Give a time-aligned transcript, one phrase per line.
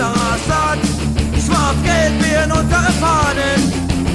[0.00, 0.78] unserer Stadt.
[1.44, 3.60] Schwarz-Gelb werden unsere Fahnen,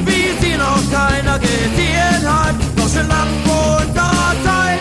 [0.05, 2.55] wie sie noch keiner gesehen hat.
[2.75, 4.79] Doch schon lang vor unserer Zeit,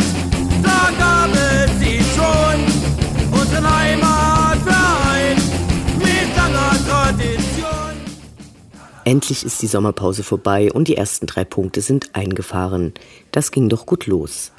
[0.63, 3.39] da gab es sie schon.
[3.39, 5.37] Unseren Heimatverein
[5.99, 7.97] mit langer Tradition.
[9.05, 12.95] Endlich ist die Sommerpause vorbei und die ersten drei Punkte sind eingefahren.
[13.33, 14.53] Das ging doch gut los.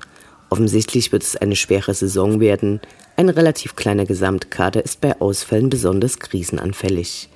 [0.50, 2.80] Offensichtlich wird es eine schwere Saison werden.
[3.18, 7.30] Ein relativ kleiner Gesamtkader ist bei Ausfällen besonders krisenanfällig.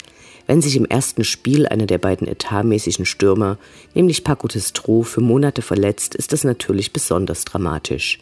[0.46, 3.58] Wenn sich im ersten Spiel einer der beiden etatmäßigen Stürmer,
[3.94, 8.20] nämlich Paco Testro, für Monate verletzt, ist das natürlich besonders dramatisch.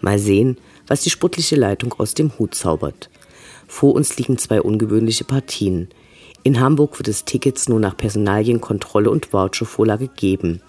[0.00, 3.10] Mal sehen, was die sportliche Leitung aus dem Hut zaubert.
[3.66, 5.88] Vor uns liegen zwei ungewöhnliche Partien.
[6.44, 10.62] In Hamburg wird es Tickets nur nach Personalienkontrolle und Vouchervorlage geben.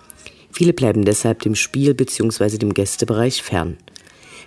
[0.51, 2.57] Viele bleiben deshalb dem Spiel bzw.
[2.57, 3.77] dem Gästebereich fern.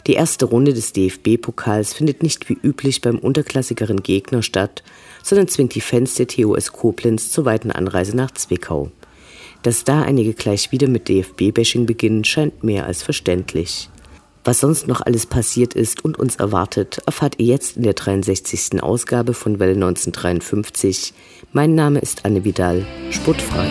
[0.06, 4.82] Die erste Runde des DFB-Pokals findet nicht wie üblich beim unterklassigeren Gegner statt,
[5.22, 8.90] sondern zwingt die Fans der TOS Koblenz zur weiten Anreise nach Zwickau.
[9.62, 13.88] Dass da einige gleich wieder mit DFB-Bashing beginnen, scheint mehr als verständlich.
[14.46, 18.82] Was sonst noch alles passiert ist und uns erwartet, erfahrt ihr jetzt in der 63.
[18.82, 21.14] Ausgabe von Welle 1953.
[21.54, 23.70] Mein Name ist Anne Vidal, sportfrei.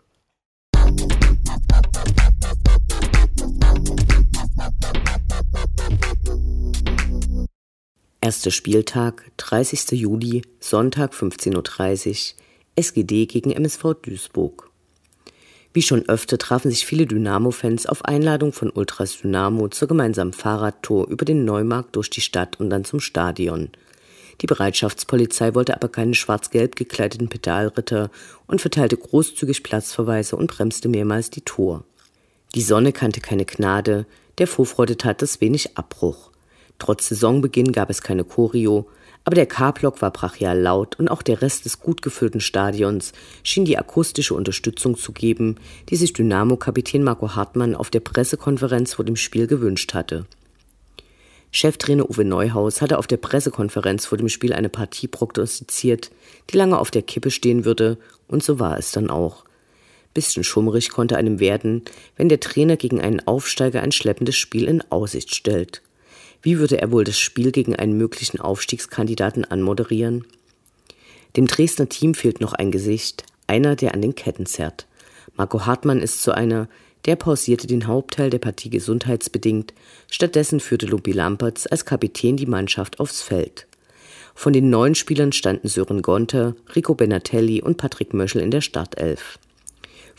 [8.23, 9.99] Erster Spieltag, 30.
[9.99, 12.39] Juli, Sonntag 15.30 Uhr,
[12.75, 14.69] SGD gegen MSV Duisburg.
[15.73, 21.07] Wie schon öfter trafen sich viele Dynamo-Fans auf Einladung von Ultras Dynamo zur gemeinsamen Fahrradtour
[21.07, 23.69] über den Neumarkt durch die Stadt und dann zum Stadion.
[24.41, 28.11] Die Bereitschaftspolizei wollte aber keine schwarz-gelb gekleideten Pedalritter
[28.45, 31.85] und verteilte großzügig Platzverweise und bremste mehrmals die Tour.
[32.53, 34.05] Die Sonne kannte keine Gnade,
[34.37, 36.30] der Vorfreude tat es wenig Abbruch.
[36.81, 38.87] Trotz Saisonbeginn gab es keine Choreo,
[39.23, 43.65] aber der K-Block war brachial laut und auch der Rest des gut gefüllten Stadions schien
[43.65, 45.57] die akustische Unterstützung zu geben,
[45.89, 50.25] die sich Dynamo-Kapitän Marco Hartmann auf der Pressekonferenz vor dem Spiel gewünscht hatte.
[51.51, 56.09] Cheftrainer Uwe Neuhaus hatte auf der Pressekonferenz vor dem Spiel eine Partie prognostiziert,
[56.49, 59.45] die lange auf der Kippe stehen würde, und so war es dann auch.
[60.15, 61.83] Bisschen schummrig konnte einem werden,
[62.17, 65.83] wenn der Trainer gegen einen Aufsteiger ein schleppendes Spiel in Aussicht stellt.
[66.41, 70.25] Wie würde er wohl das Spiel gegen einen möglichen Aufstiegskandidaten anmoderieren?
[71.37, 74.87] Dem Dresdner Team fehlt noch ein Gesicht, einer, der an den Ketten zerrt.
[75.37, 76.67] Marco Hartmann ist so einer,
[77.05, 79.73] der pausierte den Hauptteil der Partie gesundheitsbedingt,
[80.09, 83.67] stattdessen führte Lumpi Lampertz als Kapitän die Mannschaft aufs Feld.
[84.35, 89.39] Von den neuen Spielern standen Sören Gonter, Rico Benatelli und Patrick Möschel in der Startelf.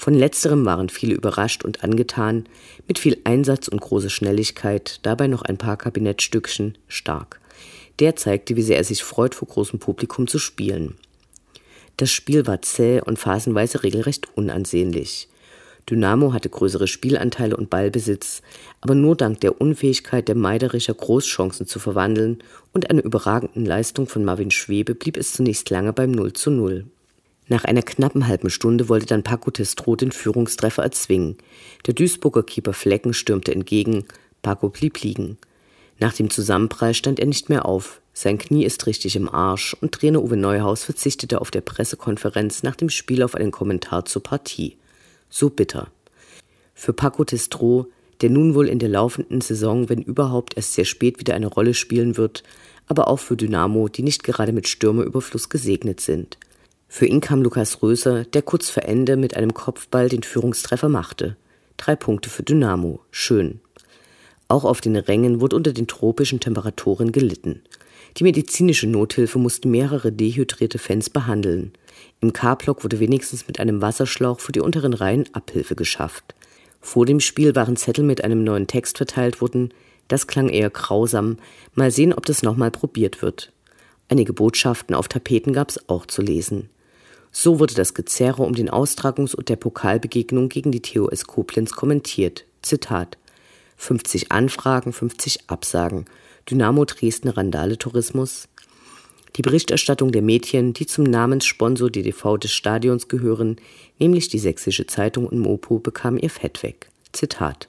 [0.02, 2.46] Von letzterem waren viele überrascht und angetan,
[2.88, 7.40] mit viel Einsatz und großer Schnelligkeit, dabei noch ein paar Kabinettstückchen, stark.
[8.00, 10.96] Der zeigte, wie sehr er sich freut, vor großem Publikum zu spielen.
[11.99, 15.28] Das Spiel war zäh und phasenweise regelrecht unansehnlich.
[15.88, 18.43] Dynamo hatte größere Spielanteile und Ballbesitz,
[18.81, 24.25] aber nur dank der Unfähigkeit der Meiderischer Großchancen zu verwandeln und einer überragenden Leistung von
[24.25, 26.87] Marvin Schwebe blieb es zunächst lange beim 0 zu 0.
[27.49, 31.37] Nach einer knappen halben Stunde wollte dann Paco Testro den Führungstreffer erzwingen.
[31.87, 34.05] Der Duisburger Keeper Flecken stürmte entgegen,
[34.43, 35.39] Paco blieb liegen.
[35.99, 38.00] Nach dem Zusammenprall stand er nicht mehr auf.
[38.15, 42.77] Sein Knie ist richtig im Arsch und Trainer Uwe Neuhaus verzichtete auf der Pressekonferenz nach
[42.77, 44.77] dem Spiel auf einen Kommentar zur Partie.
[45.31, 45.89] So bitter.
[46.75, 47.87] Für Paco Testro,
[48.21, 51.75] der nun wohl in der laufenden Saison, wenn überhaupt, erst sehr spät wieder eine Rolle
[51.75, 52.43] spielen wird,
[52.87, 56.39] aber auch für Dynamo, die nicht gerade mit Stürmerüberfluss gesegnet sind.
[56.94, 61.39] Für ihn kam Lukas Röser, der kurz vor Ende mit einem Kopfball den Führungstreffer machte.
[61.79, 63.00] Drei Punkte für Dynamo.
[63.11, 63.61] Schön.
[64.47, 67.62] Auch auf den Rängen wurde unter den tropischen Temperaturen gelitten.
[68.19, 71.73] Die medizinische Nothilfe musste mehrere dehydrierte Fans behandeln.
[72.21, 76.35] Im K-Block wurde wenigstens mit einem Wasserschlauch für die unteren Reihen Abhilfe geschafft.
[76.83, 79.73] Vor dem Spiel waren Zettel mit einem neuen Text verteilt worden.
[80.09, 81.39] Das klang eher grausam.
[81.75, 83.50] Mal sehen, ob das nochmal probiert wird.
[84.11, 86.69] Einige Botschaften auf Tapeten gab es auch zu lesen.
[87.34, 92.44] So wurde das Gezerre um den Austragungs- und der Pokalbegegnung gegen die TOS Koblenz kommentiert.
[92.61, 93.17] Zitat
[93.79, 96.05] 50 Anfragen, 50 Absagen.
[96.49, 98.49] Dynamo Dresden Randale Tourismus.
[99.37, 103.56] Die Berichterstattung der Mädchen, die zum Namenssponsor DDV des Stadions gehören,
[103.99, 106.90] nämlich die Sächsische Zeitung und Mopo, bekam ihr Fett weg.
[107.12, 107.69] Zitat.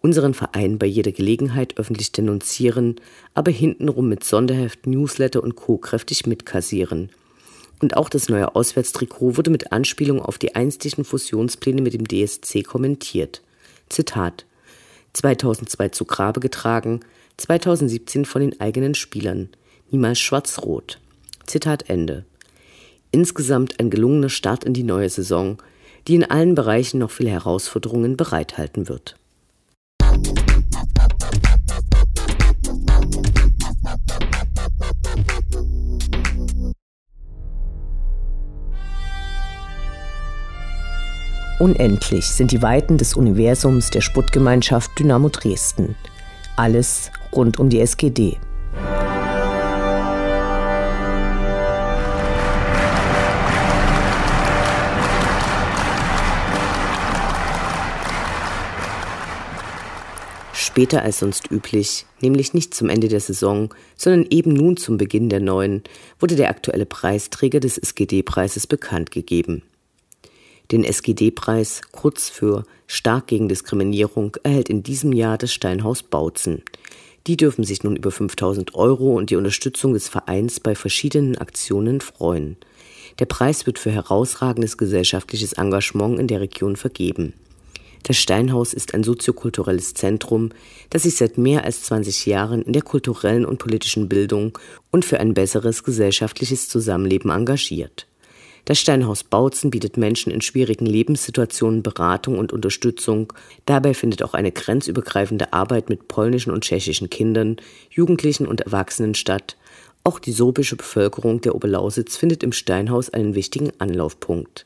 [0.00, 2.96] Unseren Verein bei jeder Gelegenheit öffentlich denunzieren,
[3.34, 5.76] aber hintenrum mit Sonderheft, Newsletter und Co.
[5.76, 7.10] kräftig mitkassieren.
[7.80, 12.62] Und auch das neue Auswärtstrikot wurde mit Anspielung auf die einstigen Fusionspläne mit dem DSC
[12.62, 13.42] kommentiert.
[13.88, 14.46] Zitat
[15.12, 17.00] 2002 zu Grabe getragen,
[17.36, 19.50] 2017 von den eigenen Spielern.
[19.90, 20.98] Niemals schwarz-rot.
[21.46, 22.24] Zitat Ende.
[23.10, 25.58] Insgesamt ein gelungener Start in die neue Saison,
[26.08, 29.16] die in allen Bereichen noch viele Herausforderungen bereithalten wird.
[41.58, 45.96] Unendlich sind die Weiten des Universums der Sputtgemeinschaft Dynamo Dresden.
[46.54, 48.36] Alles rund um die SGD.
[60.52, 65.30] Später als sonst üblich, nämlich nicht zum Ende der Saison, sondern eben nun zum Beginn
[65.30, 65.82] der neuen,
[66.20, 69.62] wurde der aktuelle Preisträger des SGD-Preises bekannt gegeben.
[70.72, 76.62] Den SGD-Preis, kurz für Stark gegen Diskriminierung, erhält in diesem Jahr das Steinhaus Bautzen.
[77.26, 82.00] Die dürfen sich nun über 5000 Euro und die Unterstützung des Vereins bei verschiedenen Aktionen
[82.00, 82.56] freuen.
[83.18, 87.32] Der Preis wird für herausragendes gesellschaftliches Engagement in der Region vergeben.
[88.02, 90.50] Das Steinhaus ist ein soziokulturelles Zentrum,
[90.90, 94.56] das sich seit mehr als 20 Jahren in der kulturellen und politischen Bildung
[94.92, 98.06] und für ein besseres gesellschaftliches Zusammenleben engagiert.
[98.66, 103.32] Das Steinhaus Bautzen bietet Menschen in schwierigen Lebenssituationen Beratung und Unterstützung.
[103.64, 107.58] Dabei findet auch eine grenzübergreifende Arbeit mit polnischen und tschechischen Kindern,
[107.90, 109.56] Jugendlichen und Erwachsenen statt.
[110.02, 114.64] Auch die sorbische Bevölkerung der Oberlausitz findet im Steinhaus einen wichtigen Anlaufpunkt.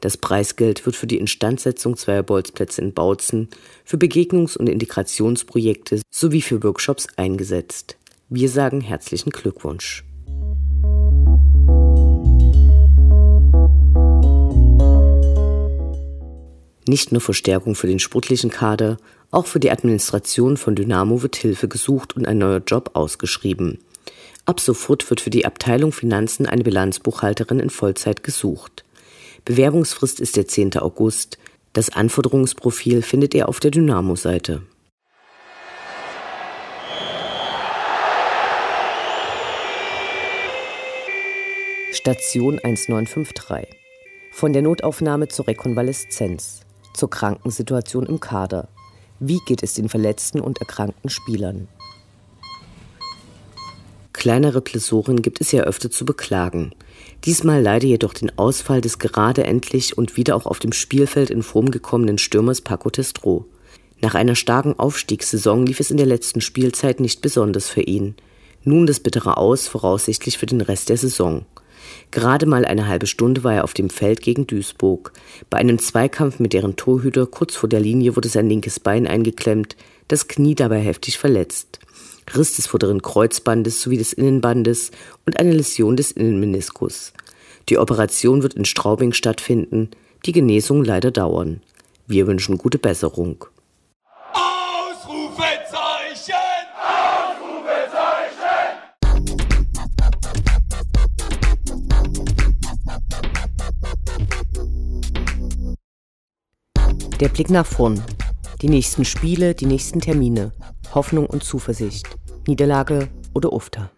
[0.00, 3.48] Das Preisgeld wird für die Instandsetzung zweier Bolzplätze in Bautzen,
[3.84, 7.98] für Begegnungs- und Integrationsprojekte sowie für Workshops eingesetzt.
[8.30, 10.04] Wir sagen herzlichen Glückwunsch.
[16.88, 18.98] Nicht nur Verstärkung für den sportlichen Kader,
[19.32, 23.78] auch für die Administration von Dynamo wird Hilfe gesucht und ein neuer Job ausgeschrieben.
[24.44, 28.84] Ab sofort wird für die Abteilung Finanzen eine Bilanzbuchhalterin in Vollzeit gesucht.
[29.44, 30.78] Bewerbungsfrist ist der 10.
[30.78, 31.38] August.
[31.72, 34.62] Das Anforderungsprofil findet ihr auf der Dynamo-Seite.
[41.90, 43.66] Station 1953.
[44.30, 46.65] Von der Notaufnahme zur Rekonvaleszenz
[46.96, 48.68] zur Krankensituation im Kader.
[49.20, 51.68] Wie geht es den verletzten und erkrankten Spielern?
[54.12, 56.72] Kleinere Blessuren gibt es ja öfter zu beklagen.
[57.24, 61.42] Diesmal leider jedoch den Ausfall des gerade endlich und wieder auch auf dem Spielfeld in
[61.42, 63.46] Form gekommenen Stürmers Paco Testro.
[64.00, 68.14] Nach einer starken Aufstiegssaison lief es in der letzten Spielzeit nicht besonders für ihn.
[68.64, 71.46] Nun das bittere Aus, voraussichtlich für den Rest der Saison.
[72.10, 75.12] Gerade mal eine halbe Stunde war er auf dem Feld gegen Duisburg.
[75.50, 79.76] Bei einem Zweikampf mit deren Torhüter kurz vor der Linie wurde sein linkes Bein eingeklemmt,
[80.08, 81.80] das Knie dabei heftig verletzt.
[82.34, 84.90] Riss des vorderen Kreuzbandes sowie des Innenbandes
[85.26, 87.12] und eine Läsion des Innenmeniskus.
[87.68, 89.90] Die Operation wird in Straubing stattfinden,
[90.24, 91.60] die Genesung leider dauern.
[92.06, 93.44] Wir wünschen gute Besserung.
[107.20, 108.02] Der Blick nach vorn.
[108.60, 110.52] Die nächsten Spiele, die nächsten Termine.
[110.94, 112.06] Hoffnung und Zuversicht.
[112.46, 113.90] Niederlage oder UFTA.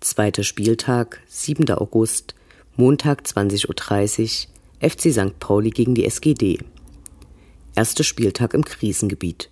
[0.00, 1.70] Zweiter Spieltag, 7.
[1.70, 2.34] August,
[2.76, 4.48] Montag 20.30
[4.82, 5.38] Uhr, FC St.
[5.38, 6.58] Pauli gegen die SGD.
[7.74, 9.48] Erster Spieltag im Krisengebiet.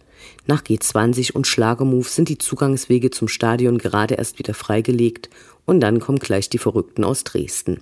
[0.47, 5.31] Nach G20 und Schlagemove sind die Zugangswege zum Stadion gerade erst wieder freigelegt
[5.67, 7.81] und dann kommen gleich die Verrückten aus Dresden.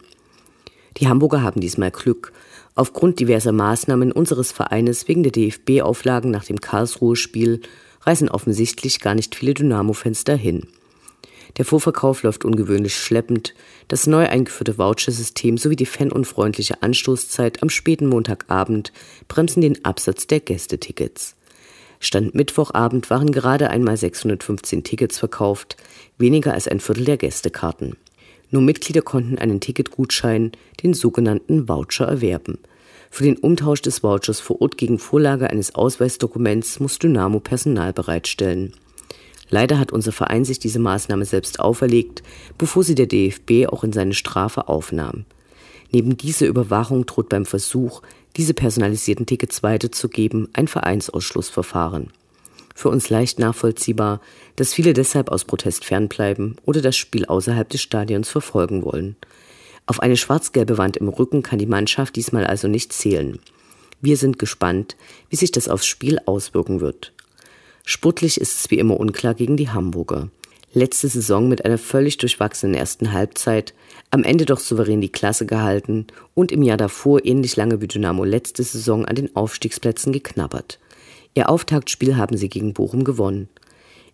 [0.96, 2.32] Die Hamburger haben diesmal Glück.
[2.74, 7.60] Aufgrund diverser Maßnahmen unseres Vereines wegen der DFB-Auflagen nach dem Karlsruhe-Spiel
[8.02, 10.66] reisen offensichtlich gar nicht viele Dynamo-Fans dahin.
[11.56, 13.54] Der Vorverkauf läuft ungewöhnlich schleppend.
[13.88, 18.92] Das neu eingeführte Vouchersystem sowie die fanunfreundliche Anstoßzeit am späten Montagabend
[19.26, 21.34] bremsen den Absatz der Gästetickets.
[22.02, 25.76] Stand Mittwochabend waren gerade einmal 615 Tickets verkauft,
[26.16, 27.96] weniger als ein Viertel der Gästekarten.
[28.50, 30.52] Nur Mitglieder konnten einen Ticketgutschein,
[30.82, 32.58] den sogenannten Voucher, erwerben.
[33.10, 38.72] Für den Umtausch des Vouchers vor Ort gegen Vorlage eines Ausweisdokuments muss Dynamo Personal bereitstellen.
[39.50, 42.22] Leider hat unser Verein sich diese Maßnahme selbst auferlegt,
[42.56, 45.26] bevor sie der DFB auch in seine Strafe aufnahm.
[45.92, 48.02] Neben dieser Überwachung droht beim Versuch,
[48.36, 52.10] diese personalisierten Tickets weiterzugeben, ein Vereinsausschlussverfahren.
[52.74, 54.20] Für uns leicht nachvollziehbar,
[54.56, 59.16] dass viele deshalb aus Protest fernbleiben oder das Spiel außerhalb des Stadions verfolgen wollen.
[59.86, 63.38] Auf eine schwarz-gelbe Wand im Rücken kann die Mannschaft diesmal also nicht zählen.
[64.00, 64.96] Wir sind gespannt,
[65.28, 67.12] wie sich das aufs Spiel auswirken wird.
[67.84, 70.28] Sportlich ist es wie immer unklar gegen die Hamburger.
[70.72, 73.74] Letzte Saison mit einer völlig durchwachsenen ersten Halbzeit,
[74.12, 78.22] am Ende doch souverän die Klasse gehalten und im Jahr davor ähnlich lange wie Dynamo
[78.22, 80.78] letzte Saison an den Aufstiegsplätzen geknabbert.
[81.34, 83.48] Ihr Auftaktspiel haben sie gegen Bochum gewonnen.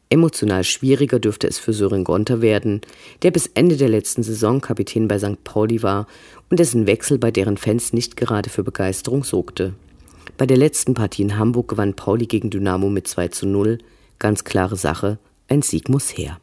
[0.09, 2.81] Emotional schwieriger dürfte es für Sören Gonter werden,
[3.21, 5.45] der bis Ende der letzten Saison Kapitän bei St.
[5.45, 6.07] Pauli war
[6.49, 9.75] und dessen Wechsel bei deren Fans nicht gerade für Begeisterung sorgte.
[10.39, 13.79] Bei der letzten Partie in Hamburg gewann Pauli gegen Dynamo mit 2 zu 0.
[14.19, 16.39] Ganz klare Sache, ein Sieg muss her.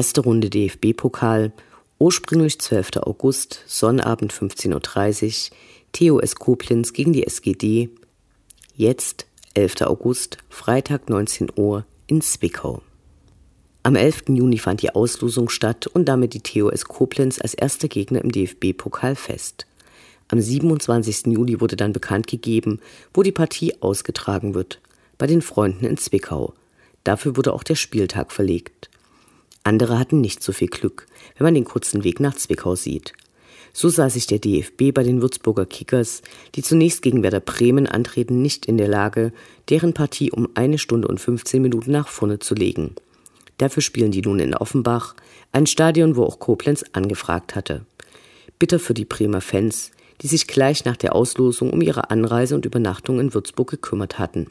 [0.00, 1.52] Erste Runde DFB-Pokal,
[1.98, 3.02] ursprünglich 12.
[3.02, 7.90] August, Sonnabend 15.30 Uhr, TOS Koblenz gegen die SGD,
[8.74, 9.82] jetzt 11.
[9.82, 12.80] August, Freitag 19 Uhr in Zwickau.
[13.82, 14.22] Am 11.
[14.28, 19.16] Juni fand die Auslosung statt und damit die TOS Koblenz als erster Gegner im DFB-Pokal
[19.16, 19.66] fest.
[20.28, 21.26] Am 27.
[21.26, 22.80] Juli wurde dann bekannt gegeben,
[23.12, 24.80] wo die Partie ausgetragen wird,
[25.18, 26.54] bei den Freunden in Zwickau.
[27.04, 28.88] Dafür wurde auch der Spieltag verlegt.
[29.62, 33.12] Andere hatten nicht so viel Glück, wenn man den kurzen Weg nach Zwickau sieht.
[33.72, 36.22] So sah sich der DFB bei den Würzburger Kickers,
[36.54, 39.32] die zunächst gegen Werder Bremen antreten, nicht in der Lage,
[39.68, 42.96] deren Partie um eine Stunde und 15 Minuten nach vorne zu legen.
[43.58, 45.14] Dafür spielen die nun in Offenbach,
[45.52, 47.84] ein Stadion, wo auch Koblenz angefragt hatte.
[48.58, 49.90] Bitter für die Bremer Fans,
[50.22, 54.50] die sich gleich nach der Auslosung um ihre Anreise und Übernachtung in Würzburg gekümmert hatten.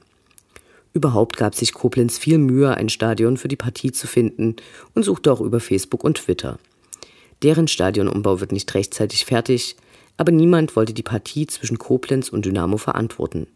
[0.94, 4.56] Überhaupt gab sich Koblenz viel Mühe, ein Stadion für die Partie zu finden
[4.96, 6.58] und suchte auch über Facebook und Twitter.
[7.44, 9.76] Deren Stadionumbau wird nicht rechtzeitig fertig,
[10.18, 13.48] aber niemand wollte die Partie zwischen Koblenz und Dynamo verantworten.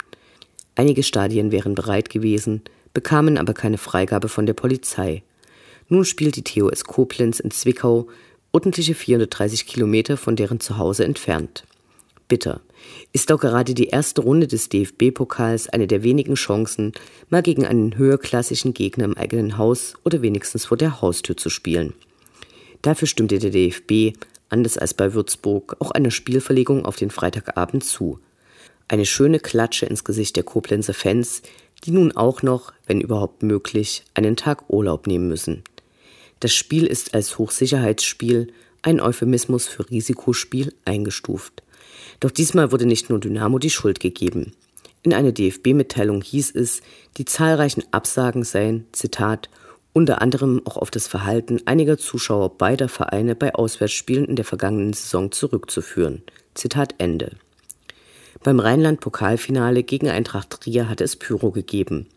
[0.76, 2.62] Einige Stadien wären bereit gewesen,
[2.94, 5.24] bekamen aber keine Freigabe von der Polizei.
[5.90, 8.08] Nun spielt die TOS Koblenz in Zwickau,
[8.52, 11.66] ordentliche 430 Kilometer von deren Zuhause entfernt.
[12.28, 12.62] Bitter
[13.12, 16.94] ist auch gerade die erste Runde des DFB-Pokals eine der wenigen Chancen,
[17.30, 21.94] mal gegen einen höherklassischen Gegner im eigenen Haus oder wenigstens vor der Haustür zu spielen.
[22.82, 24.18] Dafür stimmte der DFB,
[24.50, 28.20] anders als bei Würzburg, auch einer Spielverlegung auf den Freitagabend zu.
[28.88, 31.42] Eine schöne Klatsche ins Gesicht der Koblenzer Fans,
[31.86, 35.64] die nun auch noch, wenn überhaupt möglich, einen Tag Urlaub nehmen müssen.
[36.40, 38.48] Das Spiel ist als Hochsicherheitsspiel,
[38.82, 41.64] ein Euphemismus für Risikospiel, eingestuft.
[42.24, 44.54] Doch diesmal wurde nicht nur Dynamo die Schuld gegeben.
[45.02, 46.80] In einer DFB-Mitteilung hieß es,
[47.18, 49.50] die zahlreichen Absagen seien, Zitat,
[49.92, 54.94] unter anderem auch auf das Verhalten einiger Zuschauer beider Vereine bei Auswärtsspielen in der vergangenen
[54.94, 56.22] Saison zurückzuführen.
[56.54, 57.32] Zitat Ende.
[58.42, 62.08] Beim Rheinland-Pokalfinale gegen Eintracht Trier hatte es Pyro gegeben.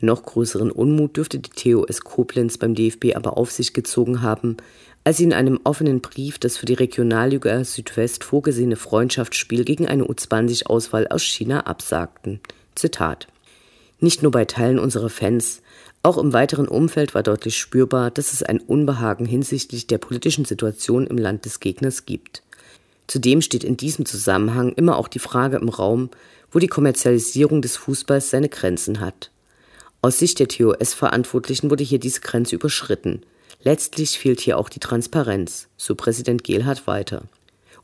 [0.00, 4.56] Noch größeren Unmut dürfte die TOS Koblenz beim DFB aber auf sich gezogen haben,
[5.04, 10.04] als sie in einem offenen Brief das für die Regionalliga Südwest vorgesehene Freundschaftsspiel gegen eine
[10.04, 12.40] U20-Auswahl aus China absagten.
[12.74, 13.28] Zitat.
[14.00, 15.60] Nicht nur bei Teilen unserer Fans,
[16.02, 21.06] auch im weiteren Umfeld war deutlich spürbar, dass es ein Unbehagen hinsichtlich der politischen Situation
[21.06, 22.42] im Land des Gegners gibt.
[23.06, 26.10] Zudem steht in diesem Zusammenhang immer auch die Frage im Raum,
[26.50, 29.30] wo die Kommerzialisierung des Fußballs seine Grenzen hat.
[30.00, 33.22] Aus Sicht der TOS-Verantwortlichen wurde hier diese Grenze überschritten–
[33.64, 37.22] Letztlich fehlt hier auch die Transparenz, so Präsident Gehlhardt weiter.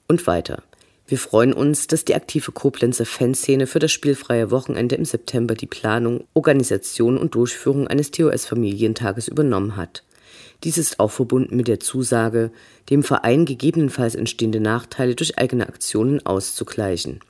[0.07, 0.63] Und weiter.
[1.07, 5.67] Wir freuen uns, dass die aktive Koblenzer Fanszene für das spielfreie Wochenende im September die
[5.67, 10.05] Planung, Organisation und Durchführung eines TOS-Familientages übernommen hat.
[10.65, 12.53] Dies ist auch verbunden mit der Zusage,
[12.91, 17.21] dem Verein gegebenenfalls entstehende Nachteile durch eigene Aktionen auszugleichen.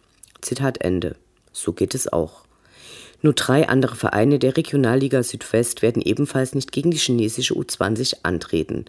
[0.40, 1.14] Zitat Ende.
[1.52, 2.42] So geht es auch.
[3.22, 8.86] Nur drei andere Vereine der Regionalliga Südwest werden ebenfalls nicht gegen die chinesische U20 antreten.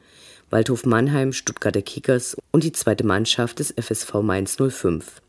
[0.49, 5.21] Waldhof Mannheim, Stuttgarter Kickers und die zweite Mannschaft des FSV Mainz 05.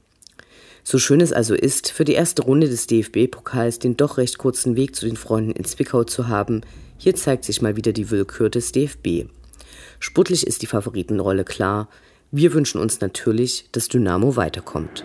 [0.84, 4.74] So schön es also ist, für die erste Runde des DFB-Pokals den doch recht kurzen
[4.76, 6.62] Weg zu den Freunden in Zwickau zu haben,
[6.98, 9.26] hier zeigt sich mal wieder die Willkür des DFB.
[10.00, 11.88] Sportlich ist die Favoritenrolle klar.
[12.32, 15.04] Wir wünschen uns natürlich, dass Dynamo weiterkommt.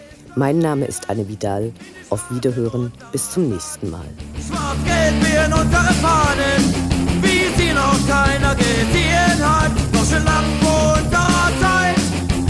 [0.35, 1.73] Mein Name ist Anne Vidal.
[2.09, 2.91] Auf Wiederhören.
[3.11, 4.05] Bis zum nächsten Mal.
[4.47, 6.73] Schwarz-Gelb werden unsere Fahnen,
[7.21, 9.71] wie sie noch keiner gesehen hat.
[9.91, 11.97] Doch schon lang vor unserer Zeit,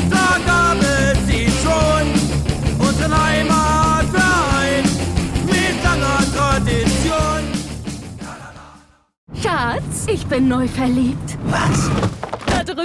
[0.10, 2.88] da gab es sie schon.
[2.88, 4.84] Unseren Heimatverein
[5.46, 7.42] mit langer Tradition.
[9.42, 11.38] Schatz, ich bin neu verliebt.
[11.46, 12.11] Was?